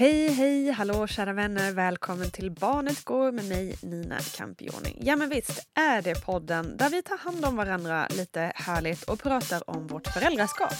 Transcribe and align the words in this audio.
Hej, 0.00 0.28
hej, 0.28 0.70
hallå 0.70 1.06
kära 1.06 1.32
vänner. 1.32 1.72
Välkommen 1.72 2.30
till 2.30 2.50
Barnet 2.50 3.04
går 3.04 3.32
med 3.32 3.44
mig 3.44 3.76
Nina 3.82 4.18
Campioni. 4.36 4.98
Ja 5.00 5.16
men 5.16 5.28
visst 5.28 5.66
är 5.74 6.02
det 6.02 6.24
podden 6.24 6.76
där 6.76 6.90
vi 6.90 7.02
tar 7.02 7.18
hand 7.18 7.44
om 7.44 7.56
varandra 7.56 8.06
lite 8.10 8.52
härligt 8.54 9.02
och 9.02 9.22
pratar 9.22 9.70
om 9.70 9.86
vårt 9.86 10.06
föräldraskap. 10.06 10.74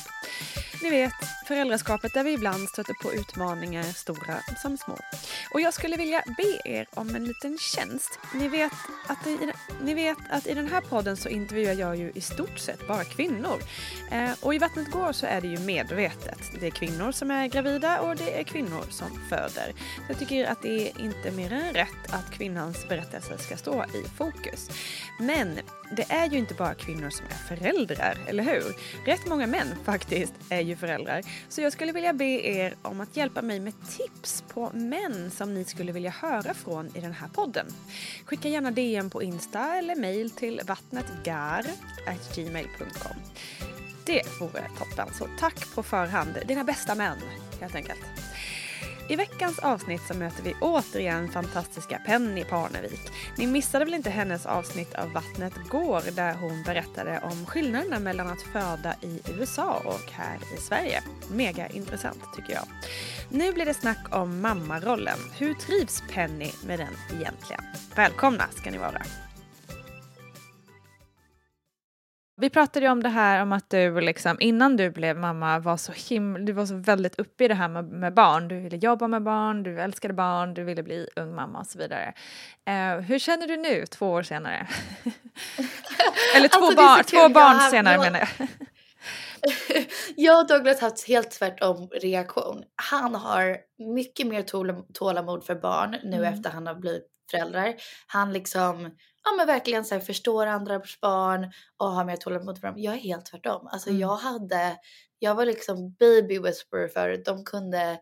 Ni 0.82 0.90
vet, 0.90 1.12
föräldraskapet 1.46 2.14
där 2.14 2.24
vi 2.24 2.32
ibland 2.32 2.68
stöter 2.68 2.94
på 2.94 3.12
utmaningar, 3.12 3.82
stora 3.82 4.40
som 4.62 4.78
små. 4.78 4.98
Och 5.54 5.60
jag 5.60 5.74
skulle 5.74 5.96
vilja 5.96 6.22
be 6.36 6.70
er 6.70 6.86
om 6.94 7.14
en 7.14 7.24
liten 7.24 7.58
tjänst. 7.58 8.18
Ni 8.34 8.48
vet 8.48 8.72
att 9.06 9.26
i, 9.26 9.38
ni 9.82 9.94
vet 9.94 10.18
att 10.30 10.46
i 10.46 10.54
den 10.54 10.68
här 10.68 10.80
podden 10.80 11.16
så 11.16 11.28
intervjuar 11.28 11.72
jag 11.72 11.96
ju 11.96 12.12
i 12.14 12.20
stort 12.20 12.58
sett 12.58 12.88
bara 12.88 13.04
kvinnor. 13.04 13.62
Eh, 14.10 14.30
och 14.40 14.54
i 14.54 14.58
Vattnet 14.58 14.90
går 14.90 15.12
så 15.12 15.26
är 15.26 15.40
det 15.40 15.48
ju 15.48 15.58
medvetet. 15.58 16.40
Det 16.60 16.66
är 16.66 16.70
kvinnor 16.70 17.12
som 17.12 17.30
är 17.30 17.46
gravida 17.46 18.00
och 18.00 18.16
det 18.16 18.40
är 18.40 18.42
kvinnor 18.42 18.84
som 18.90 19.20
föder. 19.28 19.72
Så 19.96 20.04
jag 20.08 20.18
tycker 20.18 20.46
att 20.46 20.62
det 20.62 20.88
är 20.88 21.00
inte 21.00 21.30
mer 21.30 21.52
än 21.52 21.74
rätt 21.74 22.12
att 22.12 22.30
kvinnans 22.32 22.88
berättelse 22.88 23.38
ska 23.38 23.56
stå 23.56 23.84
i 23.84 24.08
fokus. 24.16 24.70
Men 25.18 25.58
det 25.96 26.12
är 26.12 26.30
ju 26.30 26.38
inte 26.38 26.54
bara 26.54 26.74
kvinnor 26.74 27.10
som 27.10 27.26
är 27.26 27.56
föräldrar, 27.56 28.18
eller 28.26 28.42
hur? 28.42 28.76
Rätt 29.04 29.26
många 29.26 29.46
män 29.46 29.66
faktiskt 29.84 30.34
är 30.48 30.60
ju 30.60 30.69
föräldrar. 30.76 31.22
Så 31.48 31.60
jag 31.60 31.72
skulle 31.72 31.92
vilja 31.92 32.12
be 32.12 32.24
er 32.24 32.74
om 32.82 33.00
att 33.00 33.16
hjälpa 33.16 33.42
mig 33.42 33.60
med 33.60 33.72
tips 33.88 34.44
på 34.48 34.70
män 34.74 35.30
som 35.30 35.54
ni 35.54 35.64
skulle 35.64 35.92
vilja 35.92 36.10
höra 36.10 36.54
från 36.54 36.96
i 36.96 37.00
den 37.00 37.12
här 37.12 37.28
podden. 37.28 37.66
Skicka 38.24 38.48
gärna 38.48 38.70
DM 38.70 39.10
på 39.10 39.22
Insta 39.22 39.76
eller 39.76 39.96
mail 39.96 40.30
till 40.30 40.60
vattnetgar.gmail.com. 40.66 43.16
Det 44.06 44.22
vore 44.40 44.68
toppen, 44.78 45.14
så 45.14 45.26
tack 45.38 45.74
på 45.74 45.82
förhand. 45.82 46.38
Dina 46.46 46.64
bästa 46.64 46.94
män, 46.94 47.18
helt 47.60 47.74
enkelt. 47.74 48.19
I 49.10 49.16
veckans 49.16 49.58
avsnitt 49.58 50.02
så 50.08 50.14
möter 50.14 50.42
vi 50.42 50.54
återigen 50.60 51.28
fantastiska 51.28 51.98
Penny 52.06 52.44
Parnevik. 52.44 53.00
Ni 53.36 53.46
missade 53.46 53.84
väl 53.84 53.94
inte 53.94 54.10
hennes 54.10 54.46
avsnitt 54.46 54.94
av 54.94 55.12
Vattnet 55.12 55.54
går 55.68 56.16
där 56.16 56.34
hon 56.34 56.62
berättade 56.62 57.20
om 57.22 57.46
skillnaderna 57.46 57.98
mellan 57.98 58.26
att 58.26 58.42
föda 58.42 58.94
i 59.02 59.20
USA 59.38 59.82
och 59.84 60.12
här 60.12 60.38
i 60.56 60.60
Sverige. 60.60 61.02
Mega 61.30 61.68
intressant 61.68 62.22
tycker 62.36 62.52
jag. 62.52 62.64
Nu 63.28 63.52
blir 63.52 63.64
det 63.64 63.74
snack 63.74 64.16
om 64.16 64.40
mammarollen. 64.40 65.18
Hur 65.38 65.54
trivs 65.54 66.02
Penny 66.10 66.50
med 66.64 66.78
den 66.78 67.20
egentligen? 67.20 67.64
Välkomna 67.94 68.44
ska 68.56 68.70
ni 68.70 68.78
vara. 68.78 69.02
Vi 72.40 72.50
pratade 72.50 72.86
ju 72.86 72.92
om 72.92 73.02
det 73.02 73.08
här 73.08 73.42
om 73.42 73.52
att 73.52 73.70
du 73.70 74.00
liksom, 74.00 74.36
innan 74.40 74.76
du 74.76 74.90
blev 74.90 75.16
mamma 75.16 75.58
var 75.58 75.76
så 75.76 75.92
himla, 75.92 76.38
du 76.38 76.52
var 76.52 76.66
så 76.66 76.74
väldigt 76.74 77.18
uppe 77.18 77.44
i 77.44 77.48
det 77.48 77.54
här 77.54 77.68
med, 77.68 77.84
med, 77.84 78.14
barn. 78.14 78.48
Du 78.48 78.60
ville 78.60 78.76
jobba 78.76 79.08
med 79.08 79.22
barn, 79.22 79.62
du 79.62 79.80
älskade 79.80 80.14
barn, 80.14 80.54
du 80.54 80.64
ville 80.64 80.82
bli 80.82 81.08
ung 81.16 81.34
mamma 81.34 81.58
och 81.58 81.66
så 81.66 81.78
vidare. 81.78 82.14
Uh, 82.68 83.00
hur 83.00 83.18
känner 83.18 83.46
du 83.46 83.56
nu 83.56 83.86
två 83.86 84.10
år 84.10 84.22
senare? 84.22 84.68
Eller 86.36 86.48
två, 86.48 86.64
alltså, 86.64 86.76
bar 86.76 87.02
två 87.02 87.28
barn 87.28 87.60
senare 87.70 87.98
menar 87.98 88.18
jag. 88.18 88.48
jag 90.16 90.40
och 90.40 90.46
Douglas 90.46 90.80
har 90.80 90.88
haft 90.88 91.08
helt 91.08 91.30
tvärtom 91.30 91.88
reaktion. 92.02 92.62
Han 92.90 93.14
har 93.14 93.56
mycket 93.94 94.26
mer 94.26 94.42
tålamod 94.92 95.44
för 95.44 95.54
barn 95.54 95.96
nu 96.04 96.16
mm. 96.16 96.34
efter 96.34 96.50
han 96.50 96.66
har 96.66 96.74
blivit 96.74 97.06
föräldrar. 97.30 97.74
Han 98.06 98.32
liksom 98.32 98.90
ja, 99.24 99.36
men 99.36 99.46
verkligen 99.46 99.84
så 99.84 99.94
här, 99.94 100.00
förstår 100.00 100.46
andras 100.46 101.00
barn 101.00 101.52
och 101.76 101.86
har 101.90 102.04
mer 102.04 102.16
tålamod 102.16 102.58
för 102.58 102.66
dem. 102.66 102.78
Jag 102.78 102.94
är 102.94 102.98
helt 102.98 103.26
tvärtom. 103.26 103.66
Alltså 103.66 103.88
mm. 103.88 104.00
jag 104.00 104.16
hade, 104.16 104.76
jag 105.18 105.34
var 105.34 105.46
liksom 105.46 105.92
baby 105.98 106.38
whisperer 106.38 106.88
förut. 106.88 107.24
De 107.24 107.44
kunde 107.44 108.00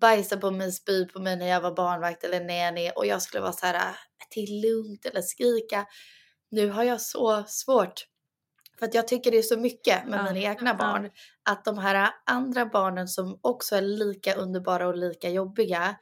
bajsa 0.00 0.36
på 0.36 0.50
mig, 0.50 0.72
spy 0.72 1.06
på 1.06 1.20
mig 1.20 1.36
när 1.36 1.46
jag 1.46 1.60
var 1.60 1.74
barnvakt 1.74 2.24
eller 2.24 2.40
nanny 2.40 2.90
och 2.96 3.06
jag 3.06 3.22
skulle 3.22 3.40
vara 3.40 3.52
så 3.52 3.66
här 3.66 3.96
till 4.30 4.60
lugnt 4.60 5.06
eller 5.06 5.22
skrika. 5.22 5.86
Nu 6.50 6.70
har 6.70 6.84
jag 6.84 7.00
så 7.00 7.44
svårt 7.46 8.06
för 8.78 8.86
att 8.86 8.94
jag 8.94 9.08
tycker 9.08 9.30
det 9.30 9.38
är 9.38 9.42
så 9.42 9.58
mycket 9.58 10.08
med 10.08 10.18
ja. 10.18 10.32
mina 10.32 10.50
egna 10.50 10.74
barn. 10.74 11.10
Att 11.42 11.64
de 11.64 11.78
här 11.78 12.10
andra 12.26 12.66
barnen 12.66 13.08
som 13.08 13.38
också 13.42 13.76
är 13.76 13.82
lika 13.82 14.34
underbara 14.34 14.88
och 14.88 14.96
lika 14.96 15.30
jobbiga 15.30 15.96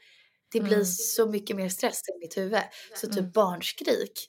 det 0.52 0.60
blir 0.60 0.72
mm. 0.72 0.84
så 0.84 1.26
mycket 1.26 1.56
mer 1.56 1.68
stress 1.68 2.00
i 2.08 2.18
mitt 2.18 2.36
huvud. 2.36 2.62
Så 2.94 3.06
typ 3.06 3.18
mm. 3.18 3.30
barnskrik 3.30 4.28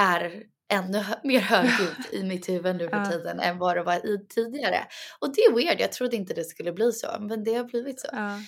är 0.00 0.42
ännu 0.72 0.98
hö- 0.98 1.20
mer 1.24 1.40
högljutt 1.40 2.12
i 2.12 2.22
mitt 2.22 2.48
huvud 2.48 2.76
nu 2.76 2.88
för 2.88 3.04
tiden 3.04 3.40
än 3.40 3.58
vad 3.58 3.76
det 3.76 3.82
var 3.82 4.06
i 4.06 4.26
tidigare. 4.28 4.86
Och 5.18 5.34
det 5.34 5.40
är 5.40 5.54
weird, 5.54 5.80
jag 5.80 5.92
trodde 5.92 6.16
inte 6.16 6.34
det 6.34 6.44
skulle 6.44 6.72
bli 6.72 6.92
så, 6.92 7.16
men 7.20 7.44
det 7.44 7.54
har 7.54 7.64
blivit 7.64 8.00
så. 8.00 8.08
Ja. 8.12 8.38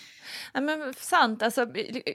Ja, 0.52 0.61
men 0.61 0.94
sant, 0.94 1.43
alltså, 1.43 1.66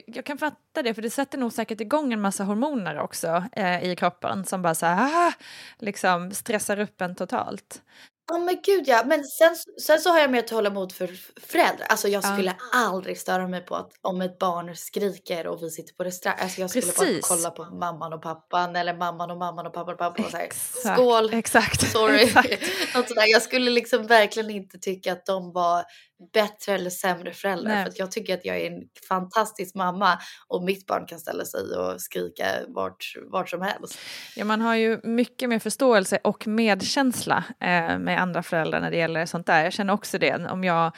jag 0.06 0.24
kan 0.24 0.38
fatta 0.38 0.82
det 0.82 0.94
för 0.94 1.02
det 1.02 1.10
sätter 1.10 1.38
nog 1.38 1.52
säkert 1.52 1.80
igång 1.80 2.12
en 2.12 2.20
massa 2.20 2.44
hormoner 2.44 2.98
också 2.98 3.44
eh, 3.52 3.90
i 3.90 3.96
kroppen 3.96 4.44
som 4.44 4.62
bara 4.62 4.74
så 4.74 4.86
här, 4.86 5.28
ah, 5.28 5.32
liksom 5.78 6.30
stressar 6.30 6.80
upp 6.80 7.00
en 7.00 7.14
totalt. 7.14 7.82
Ja 8.30 8.38
men 8.38 8.58
gud 8.62 8.88
ja, 8.88 9.02
men 9.06 9.24
sen, 9.24 9.56
sen 9.82 10.00
så 10.00 10.10
har 10.10 10.18
jag 10.18 10.30
mer 10.30 10.42
tålamod 10.42 10.92
för 10.92 11.10
föräldrar. 11.48 11.86
Alltså 11.88 12.08
jag 12.08 12.24
Ja. 12.24 12.32
skulle 12.34 12.54
aldrig 12.72 13.18
störa 13.18 13.48
mig 13.48 13.60
på 13.66 13.76
att 13.76 13.90
om 14.02 14.20
ett 14.22 14.38
barn 14.38 14.76
skriker 14.76 15.46
och 15.46 15.62
vi 15.62 15.70
sitter 15.70 15.94
på 15.94 16.04
restaurang. 16.04 16.38
Alltså 16.40 16.60
jag 16.60 16.70
skulle 16.70 16.86
Precis. 16.86 17.28
bara 17.28 17.36
kolla 17.36 17.50
på 17.50 17.64
mamman 17.74 18.12
och 18.12 18.22
pappan 18.22 18.76
eller 18.76 18.94
mamman 18.94 19.30
och 19.30 19.38
mamman 19.38 19.66
och 19.66 19.72
pappan 19.72 19.92
och 19.94 19.98
pappan 19.98 20.24
och 20.24 20.30
så 20.30 20.36
här, 20.36 20.44
Exakt, 20.44 20.94
skål, 20.96 21.34
exakt, 21.34 21.90
sorry. 21.92 22.22
exakt. 22.22 22.50
Något 22.94 23.08
sådär. 23.08 23.24
Jag 23.32 23.42
skulle 23.42 23.70
liksom 23.70 24.06
verkligen 24.06 24.50
inte 24.50 24.78
tycka 24.78 25.12
att 25.12 25.26
de 25.26 25.52
var 25.52 25.84
bättre 26.32 26.74
eller 26.74 26.90
sämre 26.90 27.32
föräldrar. 27.32 27.74
Nej. 27.74 27.84
För 27.84 27.90
att 27.90 27.98
jag 27.98 28.12
tycker 28.12 28.34
att 28.34 28.44
jag 28.44 28.60
är 28.60 28.70
en 28.70 28.82
fantastisk 29.08 29.74
mamma 29.74 30.18
och 30.48 30.62
mitt 30.62 30.86
barn 30.86 31.06
kan 31.06 31.20
ställa 31.20 31.44
sig 31.44 31.60
och 31.60 32.00
skrika 32.00 32.44
vart, 32.68 33.14
vart 33.30 33.48
som 33.48 33.62
helst. 33.62 33.98
Ja, 34.36 34.44
man 34.44 34.60
har 34.60 34.74
ju 34.74 35.00
mycket 35.02 35.48
mer 35.48 35.58
förståelse 35.58 36.18
och 36.24 36.46
medkänsla 36.46 37.44
eh, 37.60 37.98
med 37.98 38.20
andra 38.20 38.42
föräldrar 38.42 38.80
när 38.80 38.90
det 38.90 38.96
gäller 38.96 39.26
sånt 39.26 39.46
där. 39.46 39.64
Jag 39.64 39.72
känner 39.72 39.92
också 39.92 40.18
det 40.18 40.46
om 40.50 40.64
jag, 40.64 40.92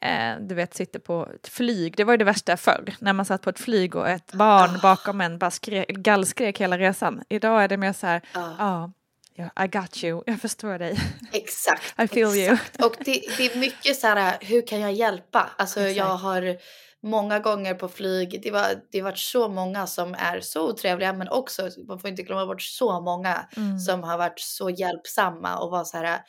eh, 0.00 0.36
du 0.40 0.54
vet, 0.54 0.74
sitter 0.74 0.98
på 0.98 1.28
ett 1.34 1.48
flyg. 1.48 1.96
Det 1.96 2.04
var 2.04 2.12
ju 2.12 2.16
det 2.16 2.24
värsta 2.24 2.56
förr, 2.56 2.94
när 2.98 3.12
man 3.12 3.24
satt 3.24 3.42
på 3.42 3.50
ett 3.50 3.60
flyg 3.60 3.96
och 3.96 4.08
ett 4.08 4.32
barn 4.32 4.78
bakom 4.82 5.20
en 5.20 5.38
bara 5.38 5.50
skrek, 5.50 5.88
gallskrek 5.88 6.60
hela 6.60 6.78
resan. 6.78 7.22
Idag 7.28 7.64
är 7.64 7.68
det 7.68 7.76
mer 7.76 7.92
så 7.92 8.06
här, 8.06 8.22
ja, 8.58 8.92
ja, 9.38 9.64
I 9.64 9.68
got 9.68 10.04
you, 10.04 10.22
jag 10.26 10.40
förstår 10.40 10.78
dig. 10.78 10.98
Exakt. 11.32 11.94
I 12.00 12.08
feel 12.08 12.28
you. 12.36 12.52
exakt. 12.54 12.84
Och 12.84 12.96
det, 13.04 13.22
det 13.36 13.52
är 13.54 13.58
mycket 13.58 13.96
så 13.96 14.06
här, 14.06 14.36
hur 14.40 14.66
kan 14.66 14.80
jag 14.80 14.92
hjälpa? 14.92 15.50
Alltså 15.58 15.80
jag 15.80 15.90
Exakt. 15.90 16.22
har 16.22 16.56
många 17.02 17.38
gånger 17.38 17.74
på 17.74 17.88
flyg, 17.88 18.40
det, 18.42 18.50
var, 18.50 18.64
det 18.92 18.98
har 18.98 19.04
varit 19.04 19.18
så 19.18 19.48
många 19.48 19.86
som 19.86 20.14
är 20.18 20.40
så 20.40 20.70
otrevliga 20.70 21.12
men 21.12 21.28
också, 21.28 21.68
man 21.88 21.98
får 21.98 22.10
inte 22.10 22.22
glömma 22.22 22.46
bort 22.46 22.62
så 22.62 23.00
många 23.00 23.48
Mm. 23.56 23.78
som 23.78 24.02
har 24.02 24.18
varit 24.18 24.40
så 24.40 24.70
hjälpsamma 24.70 25.58
och 25.58 25.70
var 25.70 25.84
så 25.84 25.96
här 25.96 26.20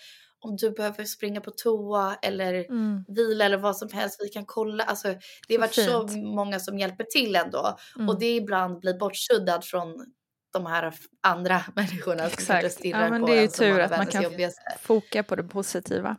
om 0.42 0.56
du 0.56 0.72
behöver 0.72 1.04
springa 1.06 1.42
på 1.42 1.52
toa 1.52 2.16
eller 2.22 2.54
Mm. 2.54 3.04
vila 3.08 3.46
eller 3.46 3.58
vad 3.58 3.78
som 3.78 3.90
helst, 3.94 4.20
vi 4.24 4.30
kan 4.30 4.46
kolla. 4.46 4.84
Alltså, 4.84 5.08
det 5.48 5.56
har 5.56 5.68
Så 5.68 5.82
varit 5.82 5.92
så 5.92 6.08
fint. 6.08 6.26
många 6.36 6.60
som 6.60 6.80
hjälper 6.80 7.04
till 7.04 7.36
ändå. 7.36 7.78
Mm. 7.96 8.10
Och 8.10 8.20
det 8.20 8.36
ibland 8.36 8.80
blir 8.80 8.94
bortsuddat 9.00 9.66
från 9.66 10.06
de 10.51 10.66
här 10.66 10.94
andra 11.22 11.62
människorna 11.75 12.24
som 12.24 12.34
Exakt. 12.34 12.72
stirrar 12.72 13.04
Ja, 13.04 13.10
men 13.10 13.22
på 13.22 13.28
det 13.28 13.38
är 13.38 13.42
ju 13.42 13.48
som 13.48 13.57
tur 13.57 13.80
att 13.80 13.98
man 13.98 14.07
kan 14.07 14.24
jobbigaste. 14.24 14.62
foka 14.81 15.24
på 15.24 15.36
det 15.36 15.44
positiva. 15.44 16.16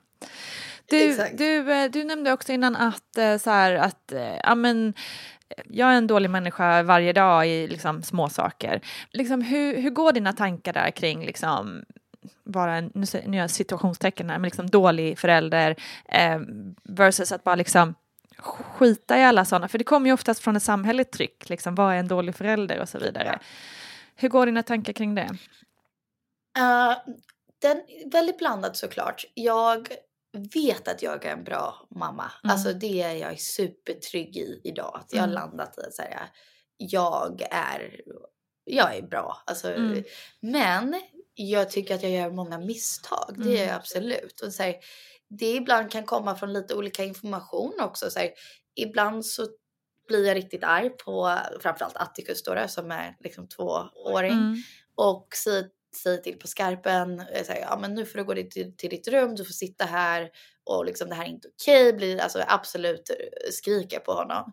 Du, 0.86 1.10
Exakt. 1.10 1.38
du, 1.38 1.72
eh, 1.72 1.90
du 1.90 2.04
nämnde 2.04 2.32
också 2.32 2.52
innan 2.52 2.76
att, 2.76 3.18
eh, 3.18 3.36
så 3.36 3.50
här, 3.50 3.74
att 3.74 4.12
eh, 4.12 4.36
ja, 4.42 4.54
men, 4.54 4.94
jag 5.64 5.88
är 5.88 5.94
en 5.94 6.06
dålig 6.06 6.30
människa 6.30 6.82
varje 6.82 7.12
dag 7.12 7.48
i 7.48 7.68
liksom, 7.68 8.02
små 8.02 8.28
saker. 8.28 8.80
Liksom, 9.10 9.42
hur, 9.42 9.76
hur 9.82 9.90
går 9.90 10.12
dina 10.12 10.32
tankar 10.32 10.72
där 10.72 10.90
kring 10.90 11.26
liksom, 11.26 11.84
vara 12.44 12.80
nu 12.80 12.90
nu 13.26 13.36
gör 13.36 13.44
jag 13.44 13.50
situationstecken 13.50 14.30
här, 14.30 14.38
men 14.38 14.48
liksom 14.48 14.70
dålig 14.70 15.18
förälder 15.18 15.76
eh, 16.08 16.40
versus 16.82 17.32
att 17.32 17.44
bara 17.44 17.54
liksom 17.54 17.94
skita 18.78 19.18
i 19.18 19.24
alla 19.24 19.44
sådana, 19.44 19.68
för 19.68 19.78
det 19.78 19.84
kommer 19.84 20.06
ju 20.06 20.12
oftast 20.12 20.42
från 20.42 20.56
ett 20.56 20.62
samhälleligt 20.62 21.12
tryck, 21.12 21.48
liksom, 21.48 21.74
vad 21.74 21.94
är 21.94 21.98
en 21.98 22.08
dålig 22.08 22.34
förälder 22.34 22.80
och 22.80 22.88
så 22.88 22.98
vidare. 22.98 23.38
Hur 24.20 24.28
går 24.28 24.46
dina 24.46 24.62
tankar 24.62 24.92
kring 24.92 25.14
det? 25.14 25.28
Uh, 26.58 26.96
den 27.58 27.76
är 27.76 28.10
väldigt 28.10 28.38
blandad 28.38 28.76
såklart. 28.76 29.24
Jag 29.34 29.88
vet 30.54 30.88
att 30.88 31.02
jag 31.02 31.24
är 31.24 31.32
en 31.32 31.44
bra 31.44 31.86
mamma. 31.90 32.32
Mm. 32.44 32.52
Alltså 32.52 32.72
det 32.72 33.02
är 33.02 33.14
jag 33.14 33.40
supertrygg 33.40 34.36
i 34.36 34.60
idag. 34.64 35.00
Att 35.00 35.12
jag 35.12 35.20
har 35.20 35.28
Mm. 35.28 35.34
landat 35.34 35.78
i 35.78 35.80
att 35.80 36.30
jag 36.76 37.42
är, 37.50 38.00
jag 38.64 38.96
är 38.96 39.02
bra. 39.02 39.42
Alltså, 39.46 39.72
Mm. 39.72 40.04
Men 40.40 41.00
jag 41.34 41.70
tycker 41.70 41.94
att 41.94 42.02
jag 42.02 42.12
gör 42.12 42.30
många 42.30 42.58
misstag. 42.58 43.34
Det 43.36 43.50
gör 43.50 43.66
jag 43.66 43.76
absolut. 43.76 44.40
Och 44.40 44.52
så 44.52 44.62
här, 44.62 44.74
det 45.28 45.52
ibland 45.54 45.90
kan 45.90 46.04
komma 46.06 46.36
från 46.36 46.52
lite 46.52 46.74
olika 46.74 47.04
information 47.04 47.72
också. 47.80 48.10
Så 48.10 48.18
här, 48.18 48.30
ibland 48.76 49.26
så 49.26 49.48
blir 50.10 50.26
jag 50.26 50.36
riktigt 50.36 50.64
arg 50.64 50.90
på 50.90 51.38
framförallt 51.60 51.96
Atticus 51.96 52.42
då, 52.42 52.68
som 52.68 52.90
är 52.90 53.16
liksom 53.20 53.48
tvååring 53.48 54.32
Mm. 54.32 54.56
och 54.94 55.28
säger, 55.44 55.64
säger 56.02 56.18
till 56.18 56.38
på 56.38 56.46
skarpen, 56.46 57.20
eh, 57.20 57.44
säger, 57.44 57.60
ja 57.60 57.78
men 57.80 57.94
nu 57.94 58.06
får 58.06 58.18
du 58.18 58.24
gå 58.24 58.34
till, 58.34 58.76
till 58.76 58.90
ditt 58.90 59.08
rum, 59.08 59.34
du 59.34 59.44
får 59.44 59.52
sitta 59.52 59.84
här 59.84 60.30
och 60.64 60.84
liksom 60.84 61.08
det 61.08 61.14
här 61.14 61.24
är 61.24 61.28
inte 61.28 61.48
okej, 61.48 61.92
blir 61.92 62.20
alltså 62.20 62.44
absolut 62.48 63.10
eh, 63.10 63.50
skrika 63.50 64.00
på 64.00 64.12
honom. 64.12 64.52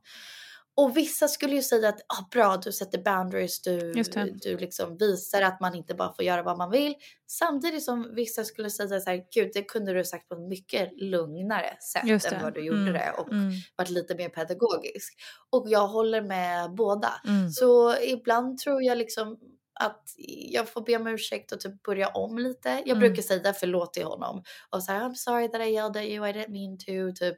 Och 0.77 0.97
vissa 0.97 1.27
skulle 1.27 1.55
ju 1.55 1.61
säga 1.61 1.89
att 1.89 2.01
ah, 2.07 2.27
bra, 2.31 2.57
du 2.57 2.71
sätter 2.71 3.03
boundaries, 3.03 3.61
du, 3.61 3.93
du 4.41 4.57
liksom 4.57 4.97
visar 4.97 5.41
att 5.41 5.59
man 5.59 5.75
inte 5.75 5.93
bara 5.93 6.13
får 6.13 6.25
göra 6.25 6.43
vad 6.43 6.57
man 6.57 6.71
vill. 6.71 6.95
Samtidigt 7.27 7.83
som 7.83 8.15
vissa 8.15 8.43
skulle 8.43 8.69
säga 8.69 8.99
så 8.99 9.09
här, 9.09 9.23
gud 9.33 9.51
det 9.53 9.63
kunde 9.63 9.93
du 9.93 9.99
ha 9.99 10.03
sagt 10.03 10.29
på 10.29 10.35
ett 10.35 10.49
mycket 10.49 10.89
lugnare 11.01 11.77
sätt 11.93 12.33
än 12.33 12.41
vad 12.43 12.53
du 12.53 12.65
gjorde 12.65 12.77
Mm, 12.77 12.93
det 12.93 13.11
och 13.17 13.31
mm. 13.31 13.51
varit 13.75 13.89
lite 13.89 14.15
mer 14.15 14.29
pedagogisk. 14.29 15.13
Och 15.49 15.65
jag 15.69 15.87
håller 15.87 16.21
med 16.21 16.75
båda. 16.75 17.13
Mm. 17.27 17.49
Så 17.49 17.95
ibland 17.99 18.57
tror 18.57 18.83
jag 18.83 18.97
liksom 18.97 19.37
att 19.79 20.03
jag 20.51 20.69
får 20.69 20.81
be 20.81 20.95
om 20.95 21.07
ursäkt 21.07 21.51
och 21.51 21.59
typ 21.59 21.83
börja 21.83 22.07
om 22.07 22.37
lite. 22.37 22.69
Jag 22.69 22.87
Mm. 22.87 22.99
brukar 22.99 23.21
säga 23.21 23.53
förlåt 23.53 23.93
till 23.93 24.03
honom 24.05 24.43
och 24.69 24.83
säga 24.83 24.99
I'm 24.99 25.13
sorry 25.13 25.47
that 25.47 25.61
I 25.61 25.63
yelled 25.63 25.97
at 25.97 26.03
you, 26.03 26.27
I 26.29 26.31
didn't 26.33 26.49
mean 26.51 26.77
to, 26.77 27.15
typ 27.19 27.37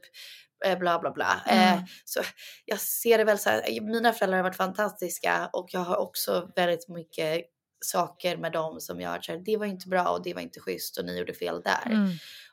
eh, 0.66 0.80
bla 0.80 1.00
bla 1.00 1.12
bla. 1.12 1.42
Mm. 1.48 1.78
Eh, 1.78 1.84
så 2.06 2.22
jag 2.66 2.80
ser 2.80 3.18
det 3.18 3.24
väl 3.24 3.40
så 3.40 3.50
här, 3.50 3.82
mina 3.82 4.14
föräldrar 4.14 4.38
har 4.38 4.44
varit 4.44 4.56
fantastiska 4.58 5.50
och 5.54 5.68
jag 5.72 5.80
har 5.80 5.98
också 5.98 6.52
väldigt 6.56 6.90
mycket 6.90 7.46
saker 7.86 8.38
med 8.38 8.52
dem 8.52 8.80
som 8.82 9.02
jag 9.02 9.24
så 9.26 9.32
här, 9.32 9.40
det 9.40 9.58
var 9.58 9.66
inte 9.66 9.88
bra 9.88 10.10
och 10.10 10.24
det 10.24 10.34
var 10.34 10.42
inte 10.42 10.60
schysst 10.60 10.98
och 10.98 11.06
ni 11.06 11.18
gjorde 11.20 11.34
fel 11.34 11.62
där. 11.62 11.86
Mm. 11.92 12.10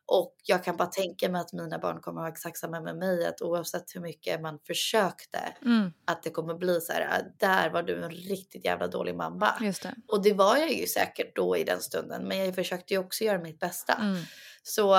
Och 0.09 0.35
jag 0.45 0.65
kan 0.65 0.77
bara 0.77 0.89
tänka 0.89 1.29
mig 1.29 1.41
att 1.41 1.53
mina 1.53 1.79
barn 1.79 2.01
kommer 2.01 2.21
vara 2.21 2.33
exakt 2.33 2.59
samma 2.59 2.81
med 2.81 2.97
mig, 2.97 3.27
att 3.27 3.43
oavsett 3.43 3.95
hur 3.95 4.01
mycket 4.01 4.41
man 4.41 4.59
försökte, 4.67 5.39
Mm. 5.65 5.93
att 6.05 6.23
det 6.23 6.31
kommer 6.31 6.55
bli 6.55 6.81
så 6.81 6.93
här, 6.93 7.09
"Ah, 7.13 7.23
där 7.39 7.71
var 7.71 7.83
du 7.83 8.05
en 8.05 8.11
riktigt 8.11 8.65
jävla 8.65 8.87
dålig 8.87 9.15
mamma. 9.15 9.55
Det. 9.61 9.95
Och 10.09 10.23
det 10.23 10.33
var 10.33 10.57
jag 10.57 10.73
ju 10.73 10.87
säkert 10.87 11.37
då 11.37 11.57
i 11.57 11.65
den 11.65 11.81
stunden, 11.81 12.29
men 12.29 12.39
jag 12.39 12.55
försökte 12.55 12.95
ju 12.95 13.01
också 13.01 13.25
göra 13.25 13.39
mitt 13.39 13.61
bästa. 13.61 13.93
Mm. 13.95 14.23
Så 14.63 14.95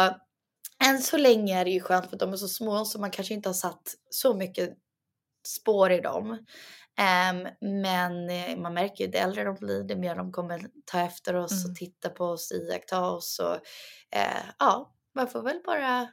än 0.85 0.99
så 1.01 1.17
länge 1.17 1.59
är 1.59 1.65
det 1.65 1.71
ju 1.71 1.79
skönt 1.79 2.09
för 2.09 2.17
de 2.17 2.33
är 2.33 2.37
så 2.37 2.47
små 2.47 2.85
så 2.85 2.99
man 2.99 3.11
kanske 3.11 3.33
inte 3.33 3.49
har 3.49 3.53
satt 3.53 3.95
så 4.09 4.33
mycket 4.33 4.69
spår 5.47 5.91
i 5.91 5.99
dem. 6.01 6.45
Ehm, 6.99 7.47
men 7.61 8.29
eh, 8.29 8.57
man 8.57 8.73
märker 8.73 9.03
ju 9.05 9.11
det 9.11 9.17
äldre 9.17 9.43
de 9.43 9.55
blir, 9.55 9.83
det 9.83 9.95
mer 9.95 10.15
de 10.15 10.31
kommer 10.31 10.61
ta 10.85 10.99
efter 11.01 11.33
oss 11.35 11.51
Mm. 11.63 11.71
och 11.71 11.75
titta 11.77 12.09
på 12.09 12.25
oss, 12.25 12.51
iaktta 12.51 13.01
oss. 13.09 13.39
Och, 13.39 13.55
eh, 14.17 14.43
ja, 14.59 14.93
man 15.15 15.27
får 15.27 15.43
väl 15.43 15.59
bara 15.65 16.07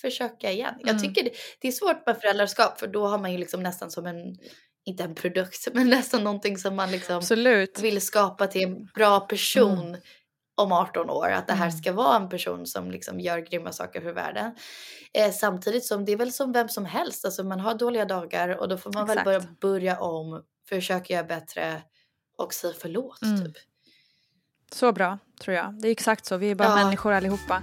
försöka 0.00 0.50
igen. 0.52 0.74
Jag 0.80 0.88
Mm. 0.90 1.02
tycker 1.02 1.24
det, 1.24 1.30
det 1.60 1.68
är 1.68 1.72
svårt 1.72 2.06
med 2.06 2.20
föräldraskap 2.20 2.80
för 2.80 2.86
då 2.86 3.06
har 3.06 3.18
man 3.18 3.32
ju 3.32 3.38
liksom 3.38 3.62
nästan 3.62 3.90
som 3.90 4.06
en, 4.06 4.36
inte 4.84 5.04
en 5.04 5.14
produkt, 5.14 5.68
men 5.74 5.90
nästan 5.90 6.24
någonting 6.24 6.58
som 6.58 6.76
man 6.76 6.90
liksom 6.90 7.16
Absolut. 7.16 7.80
vill 7.80 8.00
skapa 8.00 8.46
till 8.46 8.62
en 8.62 8.84
bra 8.94 9.20
person 9.20 9.96
om 10.54 10.72
18 10.72 11.10
år. 11.10 11.30
Att 11.30 11.46
det 11.46 11.52
här 11.52 11.66
Mm. 11.66 11.78
ska 11.78 11.92
vara 11.92 12.16
en 12.16 12.28
person 12.28 12.66
som 12.66 12.90
liksom 12.90 13.20
gör 13.20 13.38
grymma 13.38 13.72
saker 13.72 14.00
för 14.00 14.12
världen. 14.12 14.54
Eh, 15.14 15.32
samtidigt 15.32 15.84
som 15.84 16.04
det 16.04 16.12
är 16.12 16.16
väl 16.16 16.32
som 16.32 16.52
vem 16.52 16.68
som 16.68 16.84
helst. 16.84 17.24
Alltså 17.24 17.44
man 17.44 17.60
har 17.60 17.74
dåliga 17.74 18.04
dagar 18.04 18.48
och 18.60 18.68
då 18.68 18.78
får 18.78 18.92
man 18.92 19.04
Exakt. 19.10 19.18
väl 19.18 19.40
börja, 19.40 19.40
börja 19.60 20.00
om, 20.00 20.42
försöka 20.68 21.14
göra 21.14 21.24
bättre 21.24 21.82
och 22.38 22.54
säga 22.54 22.74
förlåt. 22.80 23.22
Mm. 23.22 23.44
Typ. 23.44 23.56
Så 24.72 24.92
bra, 24.92 25.18
tror 25.40 25.56
jag. 25.56 25.74
Det 25.82 25.88
är 25.88 25.92
exakt 25.92 26.26
så. 26.26 26.36
Vi 26.36 26.50
är 26.50 26.54
bara 26.54 26.68
Ja. 26.68 26.74
människor 26.84 27.12
allihopa. 27.12 27.62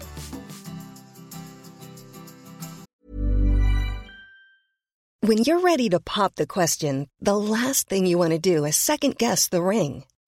When 5.21 5.37
you're 5.39 5.61
ready 5.61 5.89
to 5.89 5.99
pop 5.99 6.35
the 6.35 6.45
question, 6.47 7.07
the 7.25 7.35
last 7.35 7.89
thing 7.89 8.07
you 8.07 8.17
want 8.17 8.31
to 8.31 8.37
do 8.55 8.65
is 8.67 8.77
second 8.77 9.17
guess 9.17 9.49
the 9.49 9.57
ring. 9.61 10.05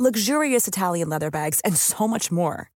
luxurious 0.00 0.66
Italian 0.66 1.10
leather 1.10 1.30
bags, 1.30 1.60
and 1.60 1.76
so 1.76 2.08
much 2.08 2.32
more. 2.32 2.70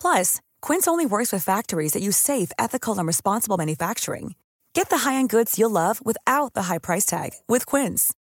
Plus, 0.00 0.40
Quince 0.62 0.88
only 0.88 1.04
works 1.04 1.32
with 1.32 1.44
factories 1.44 1.92
that 1.92 2.02
use 2.02 2.16
safe, 2.16 2.50
ethical, 2.58 2.98
and 2.98 3.06
responsible 3.06 3.58
manufacturing. 3.58 4.34
Get 4.72 4.88
the 4.88 4.98
high-end 4.98 5.28
goods 5.28 5.58
you'll 5.58 5.70
love 5.70 6.04
without 6.04 6.54
the 6.54 6.62
high 6.64 6.78
price 6.78 7.04
tag 7.04 7.32
with 7.46 7.66
Quince. 7.66 8.14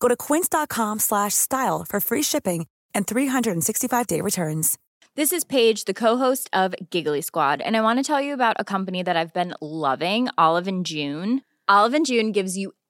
Go 0.00 0.08
to 0.08 0.16
quince.com/style 0.16 1.84
for 1.88 2.00
free 2.00 2.22
shipping 2.22 2.66
and 2.94 3.06
365-day 3.06 4.20
returns. 4.22 4.78
This 5.14 5.32
is 5.32 5.44
Paige, 5.44 5.84
the 5.84 5.94
co-host 5.94 6.50
of 6.52 6.74
Giggly 6.90 7.20
Squad, 7.20 7.60
and 7.60 7.76
I 7.76 7.82
want 7.82 7.98
to 7.98 8.02
tell 8.02 8.20
you 8.20 8.34
about 8.34 8.56
a 8.58 8.64
company 8.64 9.02
that 9.02 9.16
I've 9.16 9.32
been 9.32 9.54
loving, 9.60 10.28
Olive 10.36 10.66
and 10.66 10.84
June. 10.84 11.42
Olive 11.68 11.94
and 11.94 12.04
June 12.04 12.32
gives 12.32 12.58
you 12.58 12.72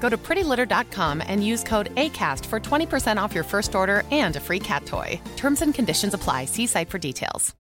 Go 0.00 0.08
to 0.08 0.16
prettylitter.com 0.16 1.22
and 1.26 1.46
use 1.46 1.62
code 1.62 1.94
ACAST 1.94 2.44
for 2.46 2.58
20% 2.58 3.22
off 3.22 3.34
your 3.34 3.44
first 3.44 3.74
order 3.74 4.02
and 4.10 4.36
a 4.36 4.40
free 4.40 4.60
cat 4.60 4.86
toy. 4.86 5.20
Terms 5.36 5.62
and 5.62 5.74
conditions 5.74 6.14
apply. 6.14 6.46
See 6.46 6.66
site 6.66 6.90
for 6.90 6.98
details. 6.98 7.54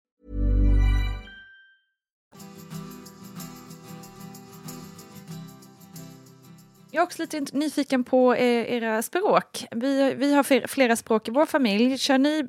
Jag 6.97 7.03
är 7.03 7.07
också 7.07 7.23
lite 7.23 7.41
nyfiken 7.53 8.05
på 8.05 8.35
eh, 8.35 8.73
era 8.73 9.03
språk. 9.03 9.67
Vi, 9.71 10.15
vi 10.15 10.35
har 10.35 10.67
flera 10.69 10.97
språk 10.97 11.29
i 11.29 11.31
vår 11.31 11.47
familj. 11.47 11.99
Kör 11.99 12.19
ni, 12.19 12.43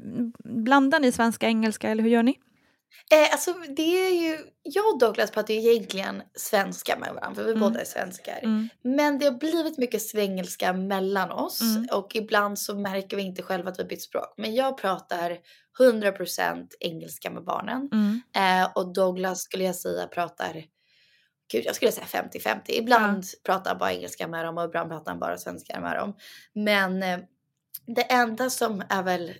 blandar 0.43 0.99
ni 0.99 1.11
svenska, 1.11 1.47
engelska 1.47 1.89
eller 1.89 2.03
hur 2.03 2.09
gör 2.09 2.23
ni? 2.23 2.35
Eh, 3.11 3.31
alltså 3.31 3.53
det 3.53 4.07
är 4.07 4.21
ju, 4.21 4.37
jag 4.63 4.93
och 4.93 4.99
Douglas 4.99 5.31
pratar 5.31 5.53
ju 5.53 5.59
egentligen 5.71 6.21
svenska 6.33 6.97
med 6.99 7.13
varandra 7.13 7.35
för 7.35 7.43
vi 7.43 7.51
Mm. 7.51 7.59
båda 7.61 7.81
är 7.81 7.85
svenskar. 7.85 8.39
Men 8.81 9.19
det 9.19 9.25
har 9.25 9.31
blivit 9.39 9.77
mycket 9.77 10.01
svengelska 10.01 10.73
mellan 10.73 11.31
oss 11.31 11.61
Mm. 11.61 11.87
och 11.91 12.15
ibland 12.15 12.59
så 12.59 12.75
märker 12.75 13.17
vi 13.17 13.23
inte 13.23 13.41
själva 13.43 13.71
att 13.71 13.79
vi 13.79 13.83
bytt 13.83 14.01
språk. 14.01 14.33
Men 14.37 14.55
jag 14.55 14.77
pratar 14.77 15.37
100% 15.79 16.75
engelska 16.79 17.29
med 17.29 17.43
barnen 17.43 17.89
Mm. 17.93 18.21
eh, 18.63 18.71
och 18.75 18.93
Douglas 18.93 19.41
skulle 19.41 19.63
jag 19.63 19.75
säga 19.75 20.07
pratar 20.07 20.63
Gud, 21.51 21.65
jag 21.65 21.75
skulle 21.75 21.91
säga 21.91 22.05
50-50. 22.05 22.61
Ibland 22.67 23.23
pratar 23.43 23.69
han 23.71 23.77
bara 23.79 23.93
engelska 23.93 24.27
med 24.27 24.45
dem 24.45 24.57
och 24.57 24.65
ibland 24.65 24.89
pratar 24.89 25.11
han 25.11 25.19
bara 25.19 25.37
svenska 25.37 25.79
med 25.79 25.97
dem. 25.97 26.13
Men 26.53 27.03
eh, 27.03 27.19
det 27.85 28.01
enda 28.01 28.49
som 28.49 28.83
är 28.89 29.03
väl 29.03 29.33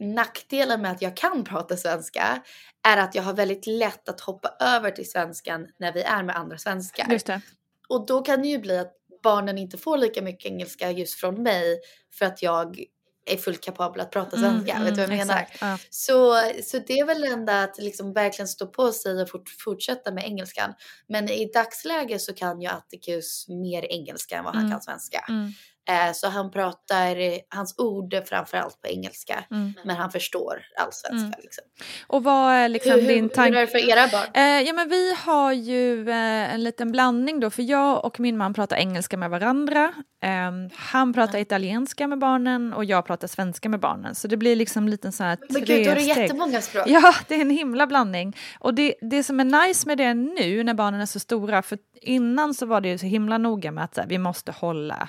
nackdelen 0.00 0.82
med 0.82 0.90
att 0.90 1.02
jag 1.02 1.16
kan 1.16 1.44
prata 1.44 1.76
svenska 1.76 2.42
är 2.88 2.96
att 2.96 3.14
jag 3.14 3.22
har 3.22 3.32
väldigt 3.34 3.66
lätt 3.66 4.08
att 4.08 4.20
hoppa 4.20 4.48
över 4.60 4.90
till 4.90 5.10
svenskan 5.10 5.66
när 5.78 5.92
vi 5.92 6.02
är 6.02 6.22
med 6.22 6.36
andra 6.36 6.58
svenskar. 6.58 7.06
Just 7.10 7.26
det. 7.26 7.40
Och 7.88 8.06
då 8.06 8.22
kan 8.22 8.42
det 8.42 8.48
ju 8.48 8.58
bli 8.58 8.78
att 8.78 8.92
barnen 9.22 9.58
inte 9.58 9.78
får 9.78 9.98
lika 9.98 10.22
mycket 10.22 10.50
engelska 10.50 10.90
just 10.90 11.20
från 11.20 11.42
mig 11.42 11.80
för 12.18 12.26
att 12.26 12.42
jag 12.42 12.84
är 13.26 13.36
fullt 13.36 13.60
kapabel 13.64 14.00
att 14.00 14.10
prata 14.10 14.36
svenska. 14.36 14.72
Mm, 14.72 14.84
Vet 14.84 14.94
du 14.94 15.00
vad 15.00 15.08
jag 15.10 15.14
mm, 15.14 15.26
menar? 15.28 15.42
exakt, 15.42 15.62
ja. 15.62 15.78
Så, 15.90 16.34
så 16.64 16.78
det 16.86 16.98
är 16.98 17.04
väl 17.04 17.24
enda 17.24 17.62
att 17.62 17.78
liksom 17.78 18.12
verkligen 18.12 18.48
stå 18.48 18.66
på 18.66 18.92
sig 18.92 19.22
och 19.22 19.28
fort, 19.30 19.48
fortsätta 19.64 20.12
med 20.12 20.24
engelskan. 20.24 20.74
Men 21.08 21.30
i 21.30 21.50
dagsläget 21.54 22.22
så 22.22 22.34
kan 22.34 22.60
ju 22.60 22.68
Atticus 22.68 23.48
mer 23.48 23.84
engelska 23.92 24.36
än 24.36 24.44
vad 24.44 24.54
han 24.54 24.62
Mm. 24.64 24.72
kan 24.72 24.82
svenska. 24.82 25.24
Mm. 25.28 25.52
Eh, 25.88 26.12
så 26.12 26.28
han 26.28 26.50
pratar, 26.50 27.16
eh, 27.16 27.38
hans 27.48 27.78
ord 27.78 28.14
är 28.14 28.22
framförallt 28.22 28.82
på 28.82 28.88
engelska. 28.88 29.44
Mm. 29.50 29.72
Men 29.84 29.96
han 29.96 30.10
förstår 30.10 30.62
allsvenska. 30.76 31.26
Mm. 31.26 31.40
Liksom. 31.42 31.64
Och 32.06 32.24
vad 32.24 32.52
är 32.52 32.68
liksom 32.68 32.92
hur, 32.92 33.00
hur, 33.00 33.08
din 33.08 33.22
hur 33.22 33.28
tanke? 33.28 33.58
är 33.58 33.60
det 33.60 33.66
för 33.66 33.90
era 33.90 34.08
barn? 34.08 34.26
Eh, 34.34 34.66
ja 34.66 34.72
men 34.72 34.88
vi 34.88 35.14
har 35.14 35.52
ju 35.52 36.10
eh, 36.10 36.54
en 36.54 36.64
liten 36.64 36.92
blandning 36.92 37.40
då 37.40 37.50
för 37.50 37.62
jag 37.62 38.04
och 38.04 38.20
min 38.20 38.36
man 38.36 38.54
pratar 38.54 38.76
engelska 38.76 39.16
med 39.16 39.30
varandra. 39.30 39.92
Ehm, 40.22 40.70
han 40.74 41.12
pratar 41.12 41.38
italienska 41.38 42.06
med 42.06 42.18
barnen 42.18 42.72
och 42.72 42.84
jag 42.84 43.06
pratar 43.06 43.28
svenska 43.28 43.68
med 43.68 43.80
barnen. 43.80 44.14
Så 44.14 44.28
det 44.28 44.36
blir 44.36 44.56
liksom 44.56 44.84
en 44.84 44.90
liten 44.90 45.12
sån 45.12 45.26
här 45.26 45.38
Men 45.48 45.64
gud, 45.64 45.86
då 45.86 45.90
är 45.90 45.94
det 45.94 46.02
jättemånga 46.02 46.60
språk. 46.60 46.84
Ja, 46.86 47.14
det 47.28 47.34
är 47.34 47.40
en 47.40 47.50
himla 47.50 47.86
blandning. 47.86 48.36
Och 48.58 48.74
det, 48.74 48.94
det 49.00 49.22
som 49.22 49.40
är 49.40 49.66
nice 49.66 49.88
med 49.88 49.98
det 49.98 50.14
nu 50.14 50.64
när 50.64 50.74
barnen 50.74 51.00
är 51.00 51.06
så 51.06 51.20
stora, 51.20 51.62
för 51.62 51.78
innan 52.02 52.54
så 52.54 52.66
var 52.66 52.80
det 52.80 52.88
ju 52.88 52.98
så 52.98 53.06
himla 53.06 53.38
noga 53.38 53.72
med 53.72 53.84
att 53.84 53.96
här, 53.96 54.06
vi 54.06 54.18
måste 54.18 54.52
hålla 54.52 54.94
eh, 54.94 55.08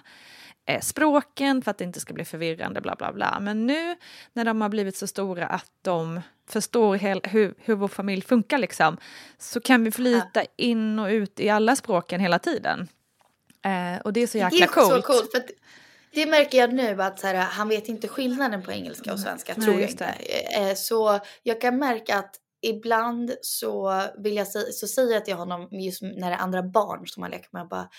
språken 0.80 1.62
för 1.62 1.72
att 1.72 1.78
det 1.78 1.84
inte 1.84 2.00
ska 2.00 2.14
bli 2.14 2.26
förvirrande, 2.26 2.82
bla 2.82 2.96
bla 2.96 3.14
bla. 3.14 3.40
Men 3.42 3.68
nu 3.68 3.96
när 4.34 4.46
de 4.46 4.62
har 4.62 4.70
blivit 4.70 4.96
så 4.98 5.08
stora 5.08 5.48
att 5.48 5.72
de 5.82 6.22
förstår 6.50 6.96
hel, 6.96 7.22
hur, 7.24 7.54
hur 7.58 7.76
vår 7.76 7.88
familj 7.88 8.22
funkar 8.22 8.58
liksom, 8.58 8.98
så 9.38 9.62
kan 9.62 9.84
vi 9.84 9.92
flyta 9.92 10.44
in 10.56 11.00
och 11.00 11.08
ut 11.08 11.40
i 11.40 11.50
alla 11.50 11.76
språken 11.76 12.20
hela 12.20 12.40
tiden. 12.40 12.88
Eh, 13.66 14.02
och 14.02 14.14
det 14.14 14.22
är 14.22 14.28
så 14.28 14.38
Det 14.38 14.44
jäkla 14.44 14.66
är 14.66 14.68
coolt. 14.68 15.06
så 15.06 15.14
coolt. 15.14 15.32
För 15.32 15.44
det 16.14 16.26
märker 16.26 16.58
jag 16.58 16.74
nu 16.74 17.02
att 17.04 17.22
här, 17.22 17.36
han 17.36 17.68
vet 17.70 17.88
inte 17.88 18.08
skillnaden 18.08 18.62
på 18.64 18.72
engelska 18.72 19.14
och 19.14 19.20
svenska. 19.20 19.54
Nej, 19.58 19.64
tror 19.66 19.74
jag 19.76 19.82
just 19.82 19.92
inte. 19.92 20.06
Eh, 20.58 20.76
Så 20.76 21.20
jag 21.44 21.62
kan 21.62 21.78
märka 21.78 22.18
att 22.18 22.36
ibland 22.62 23.32
så 23.42 24.04
vill 24.18 24.36
jag 24.36 24.48
säga, 24.48 24.66
så 24.72 24.88
säger 24.88 25.14
jag 25.14 25.26
till 25.26 25.34
honom 25.34 25.68
just 25.72 26.02
när 26.02 26.30
det 26.30 26.36
är 26.36 26.40
andra 26.40 26.64
barn 26.64 27.08
som 27.08 27.24
han 27.24 27.32
leker 27.32 27.50
med. 27.52 27.60
Jag 27.60 27.68
bara, 27.70 27.90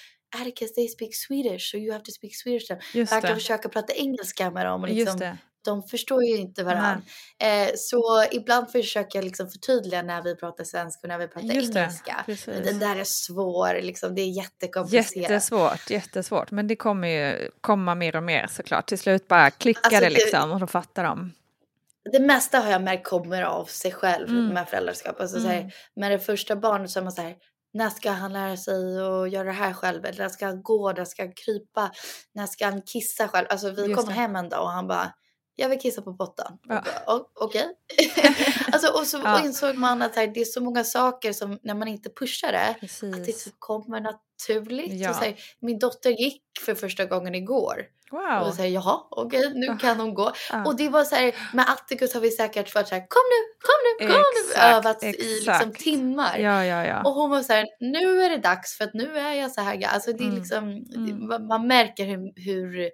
Atticus 0.41 0.75
they 0.75 0.89
speak 0.89 1.15
Swedish 1.15 1.71
so 1.71 1.77
you 1.77 1.93
have 1.93 2.05
to 2.05 2.11
speak 2.13 2.35
Swedish. 2.37 2.69
to 2.69 2.75
them." 2.75 2.83
Just 2.95 3.13
jag 3.13 3.23
kan 3.23 3.35
försöka 3.35 3.69
prata 3.69 3.93
engelska 3.95 4.51
med 4.51 4.67
dem. 4.67 4.83
Och 4.83 4.89
liksom. 4.89 5.37
De 5.65 5.83
förstår 5.83 6.25
ju 6.25 6.37
inte 6.37 6.65
varandra. 6.65 7.03
Eh, 7.39 7.69
så 7.77 8.25
ibland 8.33 8.71
försöker 8.71 9.19
jag 9.19 9.25
liksom 9.25 9.51
förtydliga 9.51 10.03
när 10.03 10.23
vi 10.23 10.37
pratar 10.37 10.65
svenska 10.65 11.01
och 11.03 11.09
när 11.09 11.19
vi 11.19 11.29
pratar 11.29 11.49
Just 11.49 11.77
engelska. 11.77 12.25
Men 12.47 12.63
den 12.63 12.79
där 12.79 12.97
är 12.97 13.05
svår, 13.05 13.81
liksom, 13.83 14.15
det 14.15 14.23
är 14.23 14.37
jättekomplicerat. 14.37 15.17
Jättesvårt, 15.31 15.91
jättesvårt. 15.91 16.51
Men 16.51 16.67
det 16.67 16.77
kommer 16.77 17.09
ju 17.09 17.51
komma 17.61 17.95
mer 17.95 18.17
och 18.17 18.23
mer 18.23 18.47
såklart. 18.47 18.87
Till 18.89 18.99
slut 18.99 19.29
bara 19.29 19.51
klickar 19.51 19.81
Alltså, 19.85 20.01
det 20.01 20.11
liksom 20.11 20.53
och 20.53 20.61
då 20.61 20.67
fattar 20.67 21.05
de. 21.05 21.33
det 22.13 22.21
mesta 22.21 22.59
har 22.59 22.71
jag 22.71 22.83
märkt 22.83 23.05
kommer 23.07 23.43
av 23.43 23.65
sig 23.65 23.93
själv 23.93 24.29
Mm. 24.29 24.47
med 24.49 24.69
föräldraskap. 24.69 25.21
Alltså, 25.21 25.41
så 25.41 25.47
Mm. 25.49 25.63
här, 25.65 25.75
med 25.97 26.11
det 26.11 26.19
första 26.19 26.57
barnet 26.57 26.91
så 26.91 26.99
är 26.99 27.03
man 27.03 27.13
så 27.13 27.23
här, 27.23 27.37
när 27.75 27.91
ska 27.91 28.11
han 28.11 28.33
lära 28.33 28.57
sig 28.57 28.99
att 29.01 29.31
göra 29.31 29.45
det 29.45 29.53
här 29.53 29.73
själv? 29.73 30.05
Eller 30.05 30.19
när 30.19 30.29
ska 30.29 30.47
han 30.47 30.63
gå? 30.63 30.93
När 30.93 31.05
ska 31.05 31.23
han 31.23 31.33
krypa? 31.33 31.91
När 32.35 32.47
ska 32.47 32.65
han 32.65 32.83
kissa 32.83 33.29
själv? 33.29 33.47
Alltså 33.51 33.71
vi 33.71 33.83
Just 33.83 33.97
kom 33.97 34.07
det. 34.07 34.13
hem 34.13 34.37
en 34.37 34.49
dag 34.49 34.63
och 34.63 34.71
han 34.71 34.87
bara, 34.87 35.13
jag 35.55 35.69
vill 35.69 35.79
kissa 35.81 36.03
på 36.03 36.15
pottan. 36.15 36.59
Ja. 36.69 37.31
Okej. 37.41 37.67
alltså, 38.73 38.93
och 39.01 39.07
så 39.07 39.21
Ja. 39.25 39.39
och 39.39 39.45
insåg 39.47 39.77
man 39.77 40.03
att 40.03 40.17
här, 40.17 40.27
det 40.27 40.41
är 40.41 40.45
så 40.45 40.61
många 40.61 40.85
saker 40.85 41.33
som 41.33 41.59
när 41.63 41.75
man 41.75 41.89
inte 41.89 42.11
pushar 42.11 42.53
det, 42.53 42.77
Precis. 42.81 43.15
att 43.15 43.25
det 43.25 43.53
kommer 43.59 44.01
naturligt. 44.49 44.93
Ja. 44.93 45.11
Och 45.11 45.17
så 45.17 45.25
här, 45.25 45.35
min 45.61 45.79
dotter 45.79 46.11
gick 46.11 46.43
för 46.65 46.75
första 46.75 47.05
gången 47.05 47.35
igår. 47.35 47.83
Wow. 48.11 48.47
Och 48.47 48.55
säger 48.55 48.75
jaha, 48.75 49.01
okej 49.11 49.53
nu 49.55 49.77
kan 49.79 50.01
hon 50.01 50.15
gå. 50.15 50.33
Ja. 50.51 50.65
Och 50.67 50.77
det 50.77 50.89
var 50.89 51.05
så 51.05 51.15
här, 51.15 51.35
med 51.53 51.65
Atticus 51.71 52.15
har 52.15 52.21
vi 52.21 52.31
säkert 52.31 52.75
varit 52.75 52.89
så 52.89 52.95
här, 52.95 53.01
kom 53.09 53.23
nu, 53.31 53.55
kom 53.63 54.07
nu, 54.09 54.13
kom 54.15 54.23
nu. 54.35 54.51
Exakt, 54.51 54.75
Övat 54.77 55.03
i 55.03 55.07
liksom 55.07 55.53
exakt. 55.55 55.79
timmar. 55.81 56.39
Ja, 56.39 56.65
ja, 56.65 56.87
ja. 56.87 57.03
Och 57.03 57.11
hon 57.15 57.31
var 57.31 57.43
så 57.43 57.53
här, 57.53 57.67
nu 57.81 58.23
är 58.23 58.31
det 58.31 58.37
dags 58.39 58.77
för 58.77 58.85
att 58.85 58.95
nu 58.95 59.19
är 59.19 59.33
jag 59.33 59.51
så 59.51 59.61
här. 59.61 59.75
ga-" 59.75 59.87
Alltså 59.87 60.13
det 60.13 60.25
är 60.25 60.29
Mm. 60.29 60.39
liksom, 60.39 60.65
Mm. 60.95 61.27
man- 61.27 61.47
man 61.47 61.67
märker 61.67 62.05
hur, 62.05 62.33
hur 62.37 62.91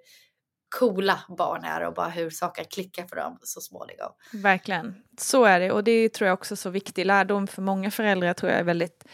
coola 0.79 1.19
barn 1.37 1.63
är 1.63 1.81
och 1.87 1.93
bara 1.93 2.09
hur 2.09 2.29
saker 2.29 2.63
klickar 2.63 3.03
för 3.07 3.15
dem 3.15 3.37
så 3.41 3.61
småningom. 3.61 4.11
Verkligen. 4.33 4.95
Så 5.17 5.43
är 5.45 5.59
det 5.59 5.71
och 5.71 5.83
det 5.83 5.91
är, 5.91 6.09
tror 6.09 6.27
jag 6.27 6.33
också 6.33 6.55
så 6.55 6.69
viktig 6.69 7.05
lärdom 7.05 7.47
för 7.47 7.61
många 7.61 7.91
föräldrar 7.91 8.33
tror 8.33 8.51
jag 8.51 8.59
är 8.59 8.63
väldigt 8.63 9.05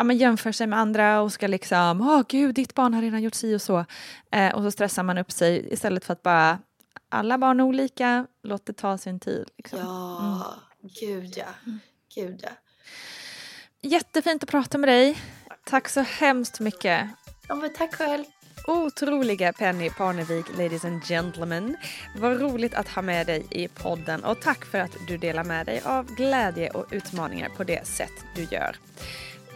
Ja, 0.00 0.04
men 0.04 0.18
jämför 0.18 0.52
sig 0.52 0.66
med 0.66 0.78
andra 0.78 1.20
och 1.20 1.32
ska 1.32 1.46
liksom, 1.46 2.00
åh 2.00 2.22
gud, 2.28 2.54
ditt 2.54 2.74
barn 2.74 2.94
har 2.94 3.02
redan 3.02 3.22
gjort 3.22 3.34
si 3.34 3.54
och 3.54 3.62
så. 3.62 3.84
Eh, 4.32 4.54
och 4.54 4.62
så 4.62 4.70
stressar 4.70 5.02
man 5.02 5.18
upp 5.18 5.32
sig 5.32 5.72
istället 5.72 6.04
för 6.04 6.12
att 6.12 6.22
bara, 6.22 6.58
alla 7.08 7.38
barn 7.38 7.60
är 7.60 7.64
olika, 7.64 8.26
låt 8.42 8.66
det 8.66 8.72
ta 8.72 8.98
sin 8.98 9.20
tid. 9.20 9.48
Liksom. 9.56 9.78
Ja, 9.78 10.54
gud 11.00 11.34
ja. 11.36 11.72
Gud 12.14 12.40
ja. 12.42 12.50
Jättefint 13.82 14.42
att 14.42 14.48
prata 14.48 14.78
med 14.78 14.88
dig. 14.88 15.18
Tack 15.64 15.88
så 15.88 16.00
hemskt 16.00 16.60
mycket. 16.60 17.08
Ja 17.48 17.54
men 17.54 17.72
tack 17.72 17.94
själv. 17.94 18.24
Otroliga 18.66 19.52
Penny 19.52 19.90
Parnevik, 19.90 20.46
ladies 20.58 20.84
and 20.84 21.04
gentlemen. 21.04 21.76
Vad 22.16 22.40
roligt 22.40 22.74
att 22.74 22.88
ha 22.88 23.02
med 23.02 23.26
dig 23.26 23.46
i 23.50 23.68
podden 23.68 24.24
och 24.24 24.40
tack 24.40 24.64
för 24.64 24.78
att 24.78 24.96
du 25.08 25.18
delar 25.18 25.44
med 25.44 25.66
dig 25.66 25.80
av 25.84 26.14
glädje 26.14 26.70
och 26.70 26.86
utmaningar 26.90 27.48
på 27.48 27.64
det 27.64 27.86
sätt 27.86 28.24
du 28.36 28.42
gör. 28.42 28.76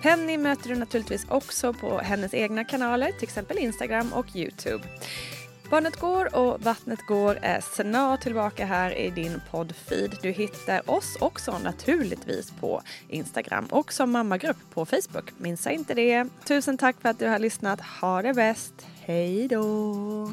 Penny 0.04 0.38
möter 0.38 0.68
du 0.68 0.74
naturligtvis 0.74 1.26
också 1.28 1.72
på 1.72 1.98
hennes 1.98 2.34
egna 2.34 2.64
kanaler, 2.64 3.12
till 3.12 3.22
exempel 3.22 3.58
Instagram 3.58 4.12
och 4.12 4.36
Youtube. 4.36 4.84
Barnet 5.70 6.00
går 6.00 6.36
och 6.36 6.60
Vattnet 6.60 7.06
går 7.06 7.38
är 7.42 7.60
snart 7.60 8.20
tillbaka 8.20 8.66
här 8.66 8.98
i 8.98 9.10
din 9.10 9.40
poddfeed. 9.50 10.16
Du 10.22 10.30
hittar 10.30 10.90
oss 10.90 11.16
också 11.20 11.58
naturligtvis 11.58 12.50
på 12.50 12.82
Instagram 13.08 13.66
och 13.66 13.92
som 13.92 14.10
mammagrupp 14.10 14.56
på 14.74 14.86
Facebook. 14.86 15.32
Minns 15.38 15.66
inte 15.66 15.94
det. 15.94 16.28
Tusen 16.44 16.78
tack 16.78 17.00
för 17.00 17.08
att 17.08 17.18
du 17.18 17.28
har 17.28 17.38
lyssnat. 17.38 17.80
Ha 17.80 18.22
det 18.22 18.34
bäst. 18.34 18.86
Hej 19.00 19.48
då! 19.48 20.32